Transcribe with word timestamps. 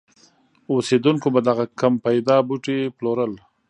اوسېدونکو 0.73 1.27
به 1.33 1.39
دغه 1.49 1.65
کم 1.79 1.93
پیدا 2.05 2.35
بوټي 2.47 2.77
پلورل. 2.97 3.33